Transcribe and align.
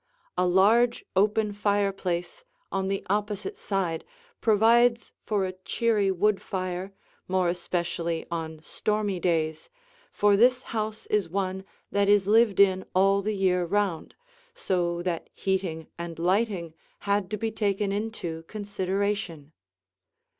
A 0.35 0.47
large, 0.47 1.05
open 1.15 1.53
fireplace 1.53 2.43
on 2.71 2.87
the 2.87 3.05
opposite 3.07 3.55
side 3.55 4.03
provides 4.41 5.13
for 5.27 5.45
a 5.45 5.53
cheery 5.63 6.09
wood 6.09 6.41
fire, 6.41 6.91
more 7.27 7.49
especially 7.49 8.25
on 8.31 8.61
stormy 8.63 9.19
days, 9.19 9.69
for 10.11 10.35
this 10.35 10.63
house 10.63 11.05
is 11.11 11.29
one 11.29 11.65
that 11.91 12.09
is 12.09 12.25
lived 12.25 12.59
in 12.59 12.83
all 12.95 13.21
the 13.21 13.35
year 13.37 13.63
round, 13.63 14.15
so 14.55 15.03
that 15.03 15.29
heating 15.35 15.85
and 15.99 16.17
lighting 16.17 16.73
had 17.05 17.29
to 17.29 17.37
be 17.37 17.51
taken 17.51 17.91
into 17.91 18.41
consideration. 18.47 19.51